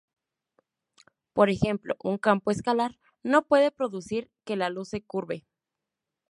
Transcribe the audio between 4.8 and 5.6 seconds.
se curve.